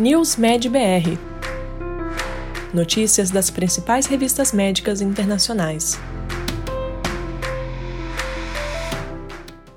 News 0.00 0.36
Med 0.36 0.66
BR. 0.70 1.18
Notícias 2.72 3.30
das 3.30 3.50
principais 3.50 4.06
revistas 4.06 4.50
médicas 4.50 5.02
internacionais. 5.02 6.00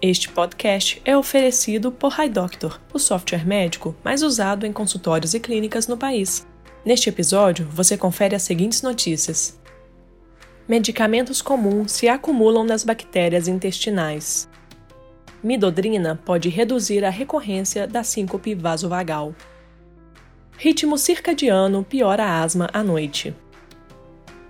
Este 0.01 0.29
podcast 0.29 1.01
é 1.03 1.17
oferecido 1.17 1.91
por 1.91 2.17
HiDoctor, 2.17 2.79
o 2.93 2.99
software 2.99 3.45
médico 3.45 3.93
mais 4.01 4.23
usado 4.23 4.65
em 4.65 4.71
consultórios 4.71 5.33
e 5.33 5.41
clínicas 5.41 5.89
no 5.89 5.97
país. 5.97 6.47
Neste 6.85 7.09
episódio, 7.09 7.67
você 7.69 7.97
confere 7.97 8.33
as 8.33 8.43
seguintes 8.43 8.81
notícias. 8.81 9.59
Medicamentos 10.65 11.41
comuns 11.41 11.91
se 11.91 12.07
acumulam 12.07 12.63
nas 12.63 12.85
bactérias 12.85 13.49
intestinais. 13.49 14.47
Midodrina 15.43 16.17
pode 16.23 16.47
reduzir 16.47 17.03
a 17.03 17.09
recorrência 17.09 17.85
da 17.85 18.05
síncope 18.05 18.55
vasovagal. 18.55 19.35
Ritmo 20.57 20.97
circadiano 20.97 21.83
piora 21.83 22.23
a 22.23 22.41
asma 22.41 22.69
à 22.71 22.81
noite. 22.81 23.35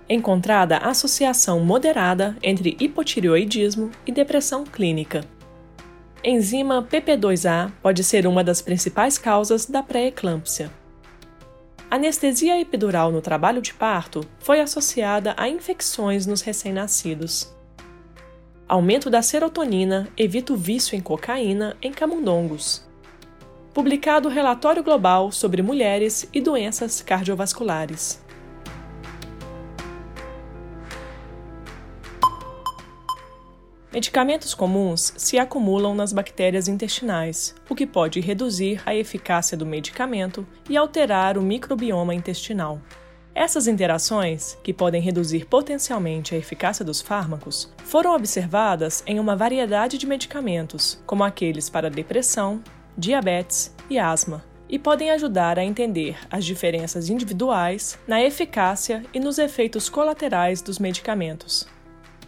Encontrada 0.08 0.76
associação 0.78 1.58
moderada 1.60 2.36
entre 2.42 2.76
hipotireoidismo 2.78 3.90
e 4.06 4.12
depressão 4.12 4.64
clínica. 4.64 5.22
Enzima 6.22 6.82
PP2A 6.82 7.72
pode 7.82 8.04
ser 8.04 8.26
uma 8.26 8.44
das 8.44 8.62
principais 8.62 9.18
causas 9.18 9.66
da 9.66 9.82
pré-eclâmpsia. 9.82 10.70
Anestesia 11.90 12.60
epidural 12.60 13.10
no 13.10 13.20
trabalho 13.20 13.60
de 13.60 13.74
parto 13.74 14.20
foi 14.38 14.60
associada 14.60 15.34
a 15.36 15.48
infecções 15.48 16.26
nos 16.26 16.42
recém-nascidos. 16.42 17.52
Aumento 18.68 19.10
da 19.10 19.22
serotonina 19.22 20.08
evita 20.16 20.52
o 20.52 20.56
vício 20.56 20.96
em 20.96 21.00
cocaína 21.00 21.76
em 21.82 21.92
camundongos. 21.92 22.86
Publicado 23.74 24.28
relatório 24.28 24.84
global 24.84 25.32
sobre 25.32 25.60
mulheres 25.60 26.28
e 26.32 26.40
doenças 26.40 27.02
cardiovasculares. 27.02 28.22
Medicamentos 33.92 34.54
comuns 34.54 35.12
se 35.16 35.40
acumulam 35.40 35.92
nas 35.92 36.12
bactérias 36.12 36.68
intestinais, 36.68 37.52
o 37.68 37.74
que 37.74 37.84
pode 37.84 38.20
reduzir 38.20 38.80
a 38.86 38.94
eficácia 38.94 39.56
do 39.56 39.66
medicamento 39.66 40.46
e 40.70 40.76
alterar 40.76 41.36
o 41.36 41.42
microbioma 41.42 42.14
intestinal. 42.14 42.80
Essas 43.34 43.66
interações, 43.66 44.56
que 44.62 44.72
podem 44.72 45.02
reduzir 45.02 45.46
potencialmente 45.46 46.32
a 46.32 46.38
eficácia 46.38 46.84
dos 46.84 47.00
fármacos, 47.00 47.74
foram 47.84 48.14
observadas 48.14 49.02
em 49.04 49.18
uma 49.18 49.34
variedade 49.34 49.98
de 49.98 50.06
medicamentos, 50.06 51.02
como 51.04 51.24
aqueles 51.24 51.68
para 51.68 51.90
depressão, 51.90 52.62
diabetes 52.96 53.74
e 53.88 53.98
asma, 53.98 54.44
e 54.68 54.78
podem 54.78 55.10
ajudar 55.10 55.58
a 55.58 55.64
entender 55.64 56.16
as 56.30 56.44
diferenças 56.44 57.08
individuais 57.08 57.98
na 58.06 58.22
eficácia 58.22 59.04
e 59.12 59.20
nos 59.20 59.38
efeitos 59.38 59.88
colaterais 59.88 60.62
dos 60.62 60.78
medicamentos. 60.78 61.66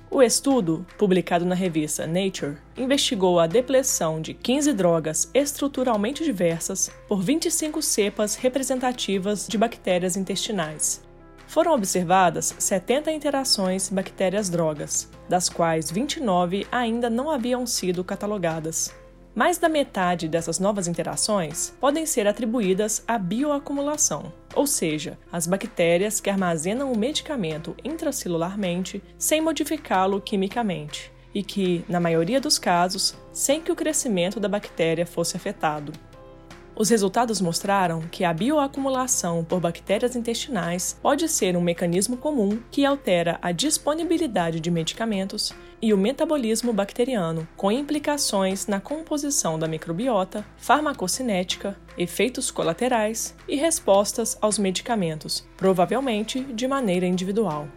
O 0.09 0.23
estudo, 0.23 0.87
publicado 0.97 1.45
na 1.45 1.55
revista 1.55 2.07
Nature, 2.07 2.59
investigou 2.77 3.41
a 3.41 3.47
depleção 3.47 4.21
de 4.21 4.35
15 4.35 4.73
drogas 4.73 5.29
estruturalmente 5.35 6.23
diversas 6.23 6.91
por 7.09 7.21
25 7.21 7.83
cepas 7.83 8.37
representativas 8.37 9.49
de 9.49 9.59
bactérias 9.59 10.17
intestinais. 10.17 11.03
Foram 11.49 11.73
observadas 11.73 12.55
70 12.59 13.11
interações 13.11 13.89
bactérias-drogas, 13.89 15.11
das 15.29 15.49
quais 15.49 15.91
29 15.91 16.67
ainda 16.71 17.11
não 17.11 17.31
haviam 17.31 17.67
sido 17.67 18.05
catalogadas. 18.05 18.95
Mais 19.37 19.59
da 19.59 19.69
metade 19.69 20.29
dessas 20.29 20.59
novas 20.59 20.89
interações 20.89 21.75
podem 21.79 22.07
ser 22.07 22.27
atribuídas 22.27 23.05
à 23.07 23.19
bioacumulação, 23.19 24.33
ou 24.55 24.67
seja, 24.67 25.19
as 25.31 25.47
bactérias 25.47 26.21
que 26.23 26.31
armazenam 26.31 26.91
o 26.91 26.97
medicamento 26.97 27.77
intracelularmente 27.85 29.03
sem 29.19 29.43
modificá-lo 29.43 30.23
quimicamente, 30.23 31.13
e 31.35 31.43
que, 31.43 31.85
na 31.87 32.01
maioria 32.01 32.41
dos 32.41 32.59
casos, 32.59 33.15
sem 33.31 33.61
que 33.61 33.71
o 33.71 33.77
crescimento 33.77 34.41
da 34.41 34.49
bactéria 34.49 35.05
fosse 35.05 35.37
afetado. 35.37 35.93
Os 36.79 36.91
resultados 36.91 37.41
mostraram 37.41 38.03
que 38.03 38.23
a 38.23 38.35
bioacumulação 38.35 39.43
por 39.43 39.59
bactérias 39.59 40.15
intestinais 40.15 40.95
pode 41.01 41.27
ser 41.27 41.57
um 41.57 41.61
mecanismo 41.63 42.19
comum 42.19 42.59
que 42.71 42.85
altera 42.85 43.39
a 43.41 43.51
disponibilidade 43.51 44.61
de 44.61 44.71
medicamentos 44.71 45.55
e 45.81 45.95
o 45.95 45.97
metabolismo 45.97 46.75
bacteriano, 46.75 47.49
com 47.57 47.73
implicações 47.73 48.67
na 48.67 48.79
composição 48.79 49.59
da 49.59 49.67
microbiota, 49.67 50.45
farmacocinética, 50.59 51.75
efeitos 51.97 52.51
colaterais 52.51 53.35
e 53.49 53.57
respostas 53.57 54.37
aos 54.43 54.59
medicamentos, 54.59 55.47
provavelmente 55.57 56.41
de 56.41 56.69
maneira 56.69 57.07
individual. 57.07 57.69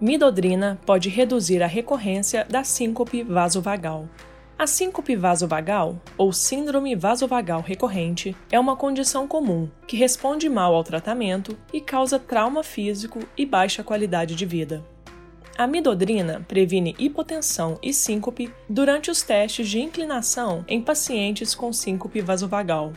Midodrina 0.00 0.80
pode 0.86 1.10
reduzir 1.10 1.62
a 1.62 1.66
recorrência 1.66 2.46
da 2.48 2.64
síncope 2.64 3.22
vasovagal. 3.22 4.08
A 4.58 4.66
síncope 4.66 5.16
vasovagal, 5.16 6.00
ou 6.16 6.32
síndrome 6.32 6.94
vasovagal 6.94 7.60
recorrente, 7.62 8.36
é 8.50 8.60
uma 8.60 8.76
condição 8.76 9.26
comum 9.26 9.68
que 9.88 9.96
responde 9.96 10.48
mal 10.48 10.74
ao 10.74 10.84
tratamento 10.84 11.58
e 11.72 11.80
causa 11.80 12.18
trauma 12.18 12.62
físico 12.62 13.20
e 13.36 13.44
baixa 13.44 13.82
qualidade 13.82 14.36
de 14.36 14.46
vida. 14.46 14.84
A 15.58 15.66
midodrina 15.66 16.44
previne 16.48 16.94
hipotensão 16.98 17.78
e 17.82 17.92
síncope 17.92 18.52
durante 18.68 19.10
os 19.10 19.22
testes 19.22 19.68
de 19.68 19.80
inclinação 19.80 20.64
em 20.68 20.80
pacientes 20.80 21.54
com 21.54 21.72
síncope 21.72 22.20
vasovagal. 22.20 22.92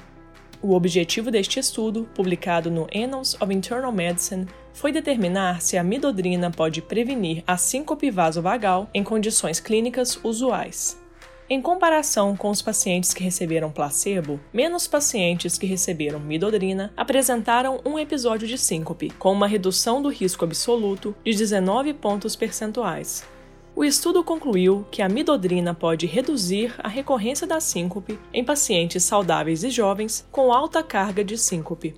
O 0.62 0.74
objetivo 0.74 1.30
deste 1.30 1.60
estudo, 1.60 2.08
publicado 2.16 2.72
no 2.72 2.88
Annals 2.96 3.36
of 3.42 3.54
Internal 3.54 3.92
Medicine, 3.92 4.48
foi 4.74 4.92
determinar 4.92 5.62
se 5.62 5.78
a 5.78 5.84
midodrina 5.84 6.50
pode 6.50 6.82
prevenir 6.82 7.44
a 7.46 7.58
síncope 7.58 8.10
vasovagal 8.10 8.90
em 8.94 9.04
condições 9.04 9.60
clínicas 9.60 10.20
usuais. 10.24 11.05
Em 11.48 11.62
comparação 11.62 12.36
com 12.36 12.50
os 12.50 12.60
pacientes 12.60 13.14
que 13.14 13.24
receberam 13.24 13.72
placebo, 13.72 14.40
menos 14.52 14.88
pacientes 14.88 15.60
que 15.60 15.68
receberam 15.68 16.20
midodrina 16.20 16.92
apresentaram 16.98 17.80
um 17.86 18.00
episódio 18.00 18.48
de 18.48 18.58
síncope, 18.58 19.12
com 19.12 19.32
uma 19.32 19.46
redução 19.46 20.02
do 20.02 20.10
risco 20.10 20.44
absoluto 20.44 21.16
de 21.24 21.36
19 21.36 21.94
pontos 21.94 22.36
percentuais. 22.36 23.24
O 23.76 23.84
estudo 23.84 24.24
concluiu 24.24 24.88
que 24.90 25.04
a 25.04 25.10
midodrina 25.10 25.72
pode 25.76 26.08
reduzir 26.08 26.74
a 26.80 26.88
recorrência 26.88 27.46
da 27.46 27.60
síncope 27.60 28.18
em 28.34 28.44
pacientes 28.44 29.04
saudáveis 29.04 29.64
e 29.64 29.70
jovens 29.70 30.28
com 30.32 30.52
alta 30.52 30.82
carga 30.82 31.24
de 31.24 31.38
síncope. 31.38 31.94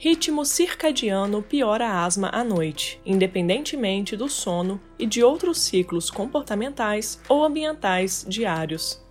Ritmo 0.00 0.44
circadiano 0.44 1.42
piora 1.42 1.88
a 1.88 2.04
asma 2.04 2.30
à 2.32 2.44
noite, 2.44 3.00
independentemente 3.04 4.16
do 4.16 4.28
sono 4.28 4.80
e 4.96 5.04
de 5.04 5.24
outros 5.24 5.58
ciclos 5.58 6.08
comportamentais 6.08 7.20
ou 7.28 7.44
ambientais 7.44 8.24
diários. 8.28 9.04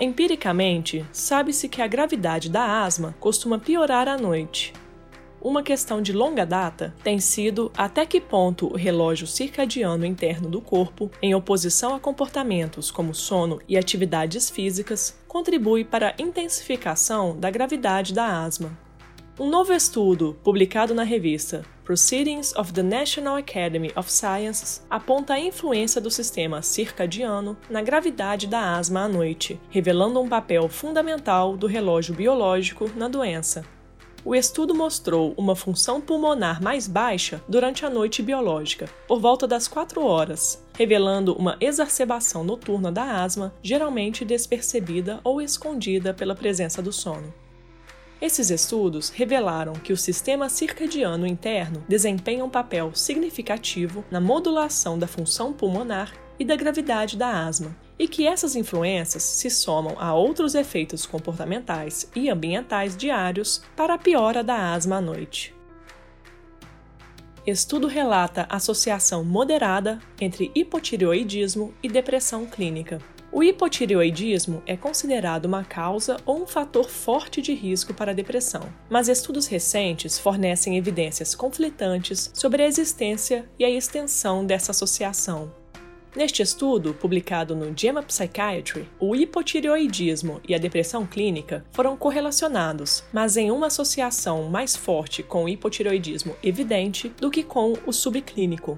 Empiricamente, 0.00 1.04
sabe-se 1.12 1.68
que 1.68 1.82
a 1.82 1.86
gravidade 1.86 2.48
da 2.48 2.82
asma 2.82 3.14
costuma 3.20 3.58
piorar 3.58 4.08
à 4.08 4.16
noite. 4.16 4.72
Uma 5.42 5.62
questão 5.62 6.00
de 6.00 6.14
longa 6.14 6.46
data 6.46 6.94
tem 7.04 7.20
sido 7.20 7.70
até 7.76 8.06
que 8.06 8.18
ponto 8.18 8.66
o 8.66 8.76
relógio 8.78 9.26
circadiano 9.26 10.06
interno 10.06 10.48
do 10.48 10.62
corpo, 10.62 11.10
em 11.20 11.34
oposição 11.34 11.94
a 11.94 12.00
comportamentos 12.00 12.90
como 12.90 13.14
sono 13.14 13.60
e 13.68 13.76
atividades 13.76 14.48
físicas, 14.48 15.20
contribui 15.28 15.84
para 15.84 16.08
a 16.08 16.22
intensificação 16.22 17.38
da 17.38 17.50
gravidade 17.50 18.14
da 18.14 18.42
asma. 18.42 18.89
Um 19.40 19.48
novo 19.48 19.72
estudo, 19.72 20.36
publicado 20.44 20.94
na 20.94 21.02
revista 21.02 21.64
Proceedings 21.82 22.54
of 22.56 22.74
the 22.74 22.82
National 22.82 23.36
Academy 23.36 23.90
of 23.96 24.12
Sciences, 24.12 24.84
aponta 24.90 25.32
a 25.32 25.40
influência 25.40 25.98
do 25.98 26.10
sistema 26.10 26.60
circadiano 26.60 27.56
na 27.70 27.80
gravidade 27.80 28.46
da 28.46 28.76
asma 28.76 29.04
à 29.04 29.08
noite, 29.08 29.58
revelando 29.70 30.20
um 30.20 30.28
papel 30.28 30.68
fundamental 30.68 31.56
do 31.56 31.66
relógio 31.66 32.14
biológico 32.14 32.90
na 32.94 33.08
doença. 33.08 33.64
O 34.26 34.34
estudo 34.34 34.74
mostrou 34.74 35.32
uma 35.38 35.56
função 35.56 36.02
pulmonar 36.02 36.62
mais 36.62 36.86
baixa 36.86 37.42
durante 37.48 37.86
a 37.86 37.88
noite 37.88 38.22
biológica, 38.22 38.90
por 39.08 39.20
volta 39.20 39.46
das 39.46 39.66
4 39.66 40.04
horas, 40.04 40.62
revelando 40.76 41.32
uma 41.32 41.56
exacerbação 41.62 42.44
noturna 42.44 42.92
da 42.92 43.22
asma, 43.22 43.54
geralmente 43.62 44.22
despercebida 44.22 45.18
ou 45.24 45.40
escondida 45.40 46.12
pela 46.12 46.34
presença 46.34 46.82
do 46.82 46.92
sono. 46.92 47.39
Esses 48.20 48.50
estudos 48.50 49.08
revelaram 49.08 49.72
que 49.72 49.94
o 49.94 49.96
sistema 49.96 50.50
circadiano 50.50 51.26
interno 51.26 51.82
desempenha 51.88 52.44
um 52.44 52.50
papel 52.50 52.94
significativo 52.94 54.04
na 54.10 54.20
modulação 54.20 54.98
da 54.98 55.06
função 55.06 55.54
pulmonar 55.54 56.12
e 56.38 56.44
da 56.44 56.54
gravidade 56.54 57.16
da 57.16 57.46
asma, 57.46 57.74
e 57.98 58.06
que 58.06 58.26
essas 58.26 58.54
influências 58.56 59.22
se 59.22 59.48
somam 59.48 59.96
a 59.98 60.14
outros 60.14 60.54
efeitos 60.54 61.06
comportamentais 61.06 62.10
e 62.14 62.28
ambientais 62.28 62.94
diários 62.94 63.62
para 63.74 63.94
a 63.94 63.98
piora 63.98 64.44
da 64.44 64.74
asma 64.74 64.96
à 64.96 65.00
noite. 65.00 65.54
estudo 67.46 67.86
relata 67.86 68.46
associação 68.50 69.24
moderada 69.24 69.98
entre 70.20 70.50
hipotireoidismo 70.54 71.74
e 71.82 71.88
depressão 71.88 72.44
clínica. 72.44 73.00
O 73.32 73.44
hipotireoidismo 73.44 74.60
é 74.66 74.76
considerado 74.76 75.44
uma 75.44 75.62
causa 75.62 76.16
ou 76.26 76.42
um 76.42 76.46
fator 76.46 76.90
forte 76.90 77.40
de 77.40 77.54
risco 77.54 77.94
para 77.94 78.10
a 78.10 78.14
depressão, 78.14 78.62
mas 78.88 79.08
estudos 79.08 79.46
recentes 79.46 80.18
fornecem 80.18 80.76
evidências 80.76 81.32
conflitantes 81.32 82.32
sobre 82.34 82.64
a 82.64 82.66
existência 82.66 83.48
e 83.56 83.64
a 83.64 83.70
extensão 83.70 84.44
dessa 84.44 84.72
associação. 84.72 85.52
Neste 86.16 86.42
estudo, 86.42 86.92
publicado 86.92 87.54
no 87.54 87.72
JAMA 87.72 88.02
Psychiatry, 88.02 88.88
o 88.98 89.14
hipotireoidismo 89.14 90.40
e 90.48 90.52
a 90.52 90.58
depressão 90.58 91.06
clínica 91.06 91.64
foram 91.70 91.96
correlacionados, 91.96 93.04
mas 93.12 93.36
em 93.36 93.52
uma 93.52 93.68
associação 93.68 94.50
mais 94.50 94.74
forte 94.74 95.22
com 95.22 95.44
o 95.44 95.48
hipotireoidismo 95.48 96.34
evidente 96.42 97.10
do 97.20 97.30
que 97.30 97.44
com 97.44 97.74
o 97.86 97.92
subclínico. 97.92 98.76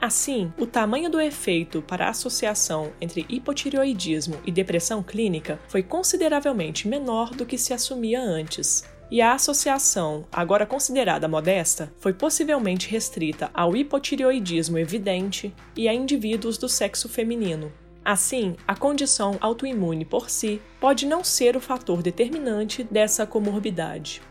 Assim, 0.00 0.52
o 0.56 0.64
tamanho 0.64 1.10
do 1.10 1.20
efeito 1.20 1.82
para 1.82 2.06
a 2.06 2.10
associação 2.10 2.92
entre 3.00 3.26
hipotireoidismo 3.28 4.36
e 4.46 4.52
depressão 4.52 5.02
clínica 5.02 5.58
foi 5.68 5.82
consideravelmente 5.82 6.86
menor 6.86 7.30
do 7.30 7.44
que 7.44 7.58
se 7.58 7.74
assumia 7.74 8.20
antes, 8.20 8.84
e 9.10 9.20
a 9.20 9.32
associação, 9.32 10.26
agora 10.30 10.66
considerada 10.66 11.26
modesta, 11.26 11.92
foi 11.98 12.12
possivelmente 12.12 12.88
restrita 12.88 13.50
ao 13.52 13.74
hipotireoidismo 13.74 14.78
evidente 14.78 15.52
e 15.74 15.88
a 15.88 15.94
indivíduos 15.94 16.58
do 16.58 16.68
sexo 16.68 17.08
feminino. 17.08 17.72
Assim, 18.04 18.54
a 18.66 18.76
condição 18.76 19.36
autoimune 19.40 20.04
por 20.04 20.30
si 20.30 20.60
pode 20.80 21.06
não 21.06 21.24
ser 21.24 21.56
o 21.56 21.60
fator 21.60 22.02
determinante 22.02 22.84
dessa 22.84 23.26
comorbidade. 23.26 24.22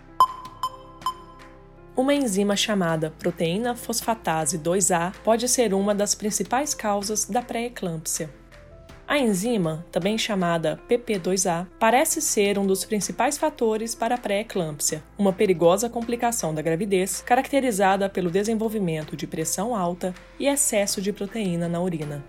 Uma 1.97 2.13
enzima 2.13 2.55
chamada 2.55 3.11
proteína 3.17 3.75
fosfatase 3.75 4.59
2A 4.59 5.13
pode 5.23 5.49
ser 5.49 5.73
uma 5.73 5.95
das 5.95 6.13
principais 6.13 6.75
causas 6.75 7.25
da 7.25 7.41
pré-eclâmpsia. 7.41 8.29
A 9.07 9.17
enzima, 9.17 9.83
também 9.91 10.15
chamada 10.15 10.79
PP2A, 10.87 11.65
parece 11.79 12.21
ser 12.21 12.59
um 12.59 12.67
dos 12.67 12.85
principais 12.85 13.35
fatores 13.39 13.95
para 13.95 14.13
a 14.13 14.17
pré-eclâmpsia, 14.19 15.01
uma 15.17 15.33
perigosa 15.33 15.89
complicação 15.89 16.53
da 16.53 16.61
gravidez 16.61 17.19
caracterizada 17.21 18.07
pelo 18.07 18.29
desenvolvimento 18.29 19.17
de 19.17 19.25
pressão 19.25 19.75
alta 19.75 20.13
e 20.39 20.45
excesso 20.45 21.01
de 21.01 21.11
proteína 21.11 21.67
na 21.67 21.81
urina. 21.81 22.23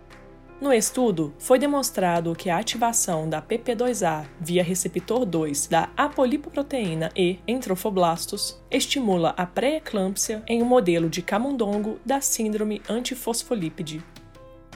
No 0.60 0.72
estudo, 0.72 1.32
foi 1.38 1.56
demonstrado 1.56 2.34
que 2.34 2.50
a 2.50 2.58
ativação 2.58 3.28
da 3.28 3.40
PP2A 3.40 4.26
via 4.40 4.64
receptor 4.64 5.25
2 5.25 5.69
da 5.69 5.88
apolipoproteína 5.96 7.12
E 7.14 7.38
em 7.46 7.60
trofoblastos 7.60 8.60
estimula 8.69 9.34
a 9.37 9.46
pré-eclâmpsia 9.46 10.43
em 10.49 10.60
um 10.60 10.66
modelo 10.66 11.08
de 11.08 11.22
camundongo 11.22 12.00
da 12.05 12.20
síndrome 12.20 12.82
antifosfolípide 12.88 14.02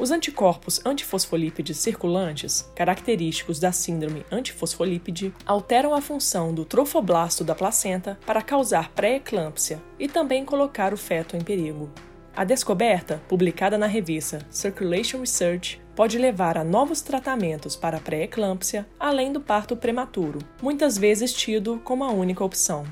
os 0.01 0.11
anticorpos 0.11 0.81
antifosfolípides 0.87 1.77
circulantes, 1.77 2.69
característicos 2.75 3.61
da 3.61 3.73
síndrome 3.73 4.25
antifosfolípide, 4.33 5.35
alteram 5.45 5.95
a 5.95 6.01
função 6.01 6.53
do 6.55 6.65
trofoblasto 6.65 7.45
da 7.45 7.55
placenta 7.55 8.19
para 8.27 8.43
causar 8.43 8.91
pré-eclâmpsia 8.91 9.83
e 9.99 10.09
também 10.09 10.45
colocar 10.45 10.95
o 10.95 10.97
feto 10.97 11.37
em 11.37 11.41
perigo. 11.41 11.91
A 12.35 12.45
descoberta, 12.45 13.21
publicada 13.29 13.77
na 13.77 13.87
revista 13.87 14.39
Circulation 14.49 15.21
Research, 15.21 15.79
pode 15.95 16.17
levar 16.17 16.57
a 16.57 16.65
novos 16.65 17.03
tratamentos 17.03 17.77
para 17.77 18.01
pré-eclâmpsia, 18.01 18.87
além 18.99 19.35
do 19.35 19.41
parto 19.41 19.77
prematuro, 19.77 20.39
muitas 20.63 20.97
vezes 20.97 21.35
tido 21.35 21.79
como 21.85 22.03
a 22.05 22.11
única 22.11 22.43
opção. 22.43 22.87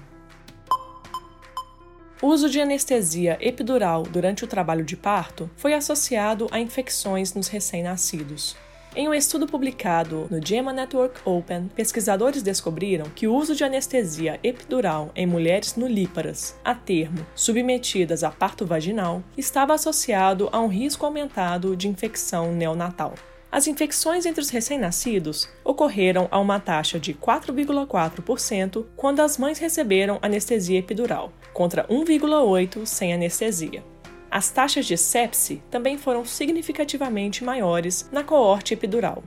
O 2.20 2.26
uso 2.26 2.50
de 2.50 2.60
anestesia 2.60 3.38
epidural 3.40 4.02
durante 4.02 4.44
o 4.44 4.46
trabalho 4.46 4.84
de 4.84 4.94
parto 4.94 5.50
foi 5.56 5.72
associado 5.72 6.46
a 6.50 6.60
infecções 6.60 7.32
nos 7.32 7.48
recém-nascidos. 7.48 8.54
Em 8.96 9.08
um 9.08 9.14
estudo 9.14 9.46
publicado 9.46 10.26
no 10.28 10.44
JAMA 10.44 10.72
Network 10.72 11.20
Open, 11.24 11.70
pesquisadores 11.76 12.42
descobriram 12.42 13.06
que 13.14 13.28
o 13.28 13.32
uso 13.32 13.54
de 13.54 13.62
anestesia 13.62 14.40
epidural 14.42 15.12
em 15.14 15.26
mulheres 15.26 15.76
nulíparas, 15.76 16.56
a 16.64 16.74
termo, 16.74 17.24
submetidas 17.32 18.24
a 18.24 18.32
parto 18.32 18.66
vaginal, 18.66 19.22
estava 19.38 19.74
associado 19.74 20.48
a 20.50 20.60
um 20.60 20.66
risco 20.66 21.06
aumentado 21.06 21.76
de 21.76 21.86
infecção 21.86 22.52
neonatal. 22.52 23.14
As 23.52 23.68
infecções 23.68 24.26
entre 24.26 24.40
os 24.40 24.50
recém-nascidos 24.50 25.48
ocorreram 25.64 26.26
a 26.28 26.40
uma 26.40 26.58
taxa 26.58 26.98
de 26.98 27.14
4,4% 27.14 28.86
quando 28.96 29.20
as 29.20 29.38
mães 29.38 29.60
receberam 29.60 30.18
anestesia 30.20 30.80
epidural, 30.80 31.32
contra 31.52 31.86
1,8% 31.86 32.84
sem 32.84 33.14
anestesia. 33.14 33.84
As 34.30 34.48
taxas 34.48 34.86
de 34.86 34.96
sepse 34.96 35.60
também 35.70 35.98
foram 35.98 36.24
significativamente 36.24 37.42
maiores 37.42 38.08
na 38.12 38.22
coorte 38.22 38.74
epidural. 38.74 39.24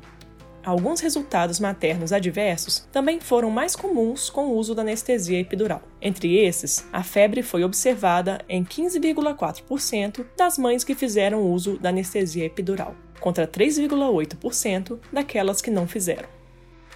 Alguns 0.65 1.01
resultados 1.01 1.59
maternos 1.59 2.13
adversos 2.13 2.88
também 2.89 3.19
foram 3.19 3.50
mais 3.50 3.75
comuns 3.75 4.29
com 4.29 4.45
o 4.45 4.57
uso 4.57 4.73
da 4.73 4.81
anestesia 4.81 5.38
epidural. 5.38 5.81
Entre 6.01 6.38
esses, 6.38 6.88
a 6.94 7.03
febre 7.03 7.44
foi 7.44 7.65
observada 7.65 8.39
em 8.47 8.63
15,4% 8.63 10.25
das 10.38 10.57
mães 10.57 10.85
que 10.85 10.95
fizeram 10.95 11.51
uso 11.51 11.77
da 11.77 11.89
anestesia 11.89 12.45
epidural 12.45 12.95
contra 13.19 13.47
3,8% 13.47 15.00
daquelas 15.11 15.61
que 15.61 15.71
não 15.71 15.88
fizeram. 15.88 16.27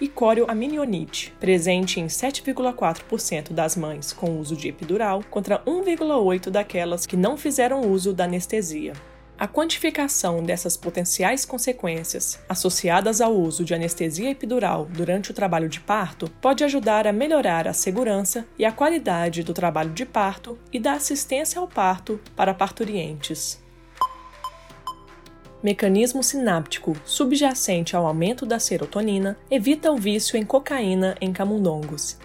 E 0.00 0.08
corioaminionite, 0.08 1.34
presente 1.40 1.98
em 1.98 2.06
7,4% 2.06 3.52
das 3.52 3.76
mães 3.76 4.12
com 4.12 4.38
uso 4.38 4.54
de 4.54 4.68
epidural, 4.68 5.24
contra 5.28 5.58
1,8% 5.64 6.50
daquelas 6.50 7.04
que 7.04 7.16
não 7.16 7.36
fizeram 7.36 7.80
uso 7.80 8.12
da 8.12 8.24
anestesia. 8.24 8.92
A 9.38 9.46
quantificação 9.46 10.42
dessas 10.42 10.76
potenciais 10.76 11.44
consequências 11.44 12.40
associadas 12.48 13.20
ao 13.20 13.32
uso 13.32 13.64
de 13.64 13.72
anestesia 13.72 14.30
epidural 14.30 14.86
durante 14.86 15.30
o 15.30 15.34
trabalho 15.34 15.68
de 15.68 15.78
parto 15.78 16.28
pode 16.40 16.64
ajudar 16.64 17.06
a 17.06 17.12
melhorar 17.12 17.68
a 17.68 17.72
segurança 17.72 18.44
e 18.58 18.64
a 18.64 18.72
qualidade 18.72 19.44
do 19.44 19.54
trabalho 19.54 19.90
de 19.90 20.04
parto 20.04 20.58
e 20.72 20.80
da 20.80 20.94
assistência 20.94 21.60
ao 21.60 21.68
parto 21.68 22.20
para 22.34 22.52
parturientes. 22.52 23.60
Mecanismo 25.60 26.22
sináptico 26.22 26.96
subjacente 27.04 27.96
ao 27.96 28.06
aumento 28.06 28.46
da 28.46 28.60
serotonina 28.60 29.36
evita 29.50 29.90
o 29.90 29.96
vício 29.96 30.36
em 30.36 30.44
cocaína 30.44 31.16
em 31.20 31.32
camundongos. 31.32 32.16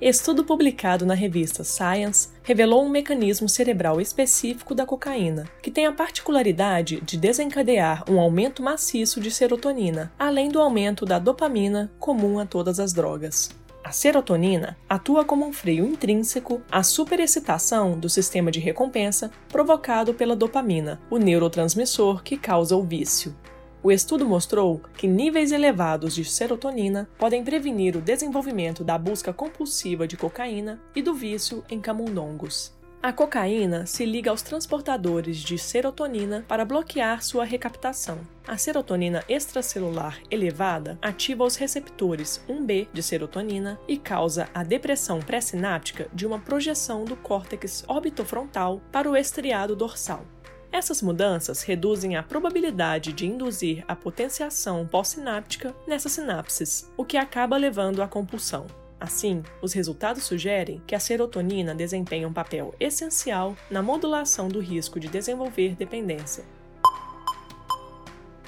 Estudo 0.00 0.42
publicado 0.42 1.06
na 1.06 1.14
revista 1.14 1.62
Science 1.62 2.30
revelou 2.42 2.84
um 2.84 2.88
mecanismo 2.88 3.48
cerebral 3.48 4.00
específico 4.00 4.74
da 4.74 4.84
cocaína, 4.84 5.44
que 5.62 5.70
tem 5.70 5.86
a 5.86 5.92
particularidade 5.92 7.00
de 7.02 7.16
desencadear 7.16 8.02
um 8.10 8.18
aumento 8.18 8.64
maciço 8.64 9.20
de 9.20 9.30
serotonina, 9.30 10.12
além 10.18 10.48
do 10.48 10.60
aumento 10.60 11.06
da 11.06 11.20
dopamina 11.20 11.88
comum 12.00 12.40
a 12.40 12.44
todas 12.44 12.80
as 12.80 12.92
drogas. 12.92 13.50
A 13.92 13.94
serotonina 13.94 14.74
atua 14.88 15.22
como 15.22 15.44
um 15.44 15.52
freio 15.52 15.84
intrínseco 15.84 16.62
à 16.70 16.82
superexcitação 16.82 18.00
do 18.00 18.08
sistema 18.08 18.50
de 18.50 18.58
recompensa 18.58 19.30
provocado 19.50 20.14
pela 20.14 20.34
dopamina, 20.34 20.98
o 21.10 21.18
neurotransmissor 21.18 22.22
que 22.22 22.38
causa 22.38 22.74
o 22.74 22.82
vício. 22.82 23.36
O 23.82 23.92
estudo 23.92 24.24
mostrou 24.24 24.80
que 24.96 25.06
níveis 25.06 25.52
elevados 25.52 26.14
de 26.14 26.24
serotonina 26.24 27.06
podem 27.18 27.44
prevenir 27.44 27.94
o 27.94 28.00
desenvolvimento 28.00 28.82
da 28.82 28.96
busca 28.96 29.30
compulsiva 29.30 30.08
de 30.08 30.16
cocaína 30.16 30.80
e 30.96 31.02
do 31.02 31.12
vício 31.12 31.62
em 31.68 31.78
camundongos. 31.78 32.72
A 33.02 33.12
cocaína 33.12 33.84
se 33.84 34.06
liga 34.06 34.30
aos 34.30 34.42
transportadores 34.42 35.38
de 35.38 35.58
serotonina 35.58 36.44
para 36.46 36.64
bloquear 36.64 37.20
sua 37.20 37.44
recaptação. 37.44 38.20
A 38.46 38.56
serotonina 38.56 39.24
extracelular 39.28 40.20
elevada 40.30 40.96
ativa 41.02 41.42
os 41.42 41.56
receptores 41.56 42.40
1B 42.48 42.86
de 42.92 43.02
serotonina 43.02 43.76
e 43.88 43.98
causa 43.98 44.48
a 44.54 44.62
depressão 44.62 45.18
pré-sináptica 45.18 46.08
de 46.14 46.24
uma 46.24 46.38
projeção 46.38 47.04
do 47.04 47.16
córtex 47.16 47.84
orbitofrontal 47.88 48.80
para 48.92 49.10
o 49.10 49.16
estriado 49.16 49.74
dorsal. 49.74 50.24
Essas 50.70 51.02
mudanças 51.02 51.62
reduzem 51.62 52.14
a 52.14 52.22
probabilidade 52.22 53.12
de 53.12 53.26
induzir 53.26 53.84
a 53.88 53.96
potenciação 53.96 54.86
pós-sináptica 54.86 55.74
nessas 55.88 56.12
sinapses, 56.12 56.88
o 56.96 57.04
que 57.04 57.16
acaba 57.16 57.56
levando 57.56 58.00
à 58.00 58.06
compulsão. 58.06 58.64
Assim, 59.02 59.42
os 59.60 59.72
resultados 59.72 60.22
sugerem 60.22 60.80
que 60.86 60.94
a 60.94 61.00
serotonina 61.00 61.74
desempenha 61.74 62.28
um 62.28 62.32
papel 62.32 62.72
essencial 62.78 63.56
na 63.68 63.82
modulação 63.82 64.46
do 64.46 64.60
risco 64.60 65.00
de 65.00 65.08
desenvolver 65.08 65.74
dependência. 65.74 66.44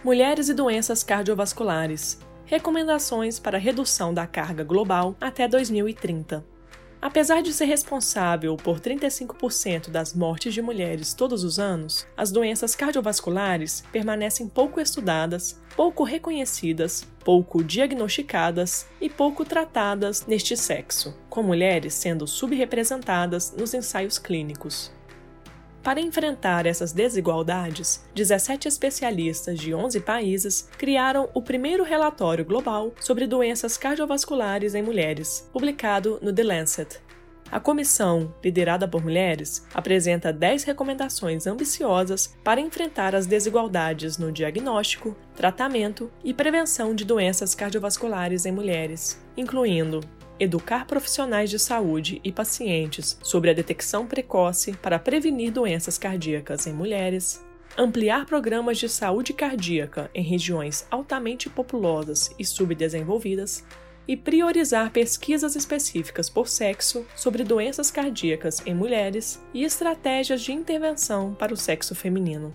Mulheres 0.05 0.49
e 0.49 0.55
doenças 0.55 1.03
cardiovasculares. 1.03 2.21
Recomendações 2.47 3.41
para 3.41 3.59
redução 3.59 4.15
da 4.15 4.29
carga 4.29 4.63
global 4.63 5.17
até 5.21 5.49
2030. 5.49 6.45
Apesar 7.05 7.43
de 7.43 7.53
ser 7.53 7.67
responsável 7.67 8.57
por 8.57 8.81
35% 8.81 9.91
das 9.91 10.15
mortes 10.15 10.55
de 10.55 10.63
mulheres 10.63 11.13
todos 11.13 11.45
os 11.45 11.59
anos, 11.59 12.07
as 12.17 12.33
doenças 12.33 12.75
cardiovasculares 12.75 13.85
permanecem 13.93 14.49
pouco 14.49 14.81
estudadas, 14.81 15.61
pouco 15.77 16.03
reconhecidas, 16.03 17.07
pouco 17.23 17.63
diagnosticadas 17.63 18.87
e 19.03 19.11
pouco 19.11 19.45
tratadas 19.45 20.25
neste 20.27 20.57
sexo, 20.57 21.15
com 21.29 21.43
mulheres 21.43 21.93
sendo 21.93 22.27
subrepresentadas 22.27 23.53
nos 23.55 23.75
ensaios 23.75 24.19
clínicos. 24.19 24.91
Para 25.85 26.01
enfrentar 26.01 26.65
essas 26.65 26.93
desigualdades, 26.93 28.03
17 28.15 28.67
especialistas 28.67 29.59
de 29.61 29.75
11 29.75 30.01
países 30.01 30.67
criaram 30.79 31.29
o 31.35 31.43
primeiro 31.43 31.85
relatório 31.85 32.43
global 32.43 32.95
sobre 32.99 33.27
doenças 33.27 33.77
cardiovasculares 33.77 34.75
em 34.75 34.83
mulheres, 34.83 35.47
publicado 35.53 36.19
no 36.23 36.33
The 36.33 36.43
Lancet. 36.43 37.01
A 37.53 37.61
comissão, 37.61 38.35
liderada 38.43 38.89
por 38.89 39.03
mulheres, 39.03 39.67
apresenta 39.75 40.33
10 40.33 40.65
recomendações 40.65 41.47
ambiciosas 41.47 42.35
para 42.43 42.63
enfrentar 42.63 43.15
as 43.15 43.27
desigualdades 43.27 44.17
no 44.17 44.33
diagnóstico, 44.33 45.15
tratamento 45.37 46.11
e 46.25 46.33
prevenção 46.33 46.95
de 46.95 47.05
doenças 47.05 47.55
cardiovasculares 47.55 48.47
em 48.47 48.53
mulheres, 48.53 49.23
incluindo 49.37 50.01
educar 50.39 50.87
profissionais 50.87 51.51
de 51.51 51.59
saúde 51.59 52.21
e 52.25 52.33
pacientes 52.33 53.19
sobre 53.23 53.51
a 53.51 53.55
detecção 53.55 54.07
precoce 54.07 54.73
para 54.73 54.99
prevenir 54.99 55.53
doenças 55.53 55.99
cardíacas 55.99 56.67
em 56.67 56.73
mulheres, 56.73 57.45
ampliar 57.77 58.27
programas 58.27 58.79
de 58.79 58.89
saúde 58.89 59.33
cardíaca 59.33 60.11
em 60.15 60.23
regiões 60.23 60.87
altamente 60.91 61.49
populosas 61.49 62.31
e 62.39 62.45
subdesenvolvidas, 62.45 63.65
e 64.07 64.17
priorizar 64.17 64.91
pesquisas 64.91 65.57
específicas 65.57 66.29
por 66.29 66.47
sexo 66.47 67.07
sobre 67.17 67.43
doenças 67.43 67.91
cardíacas 67.91 68.63
em 68.67 68.75
mulheres 68.75 69.43
e 69.55 69.65
estratégias 69.65 70.43
de 70.43 70.53
intervenção 70.53 71.35
para 71.35 71.55
o 71.55 71.57
sexo 71.57 71.95
feminino. 71.95 72.55